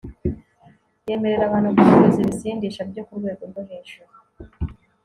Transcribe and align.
yemerera 1.07 1.43
abantu 1.47 1.69
gucuruza 1.75 2.17
ibisindisha 2.21 2.81
byo 2.91 3.01
ku 3.07 3.13
rwego 3.19 3.43
rwo 3.49 3.61
hejuru 3.69 4.13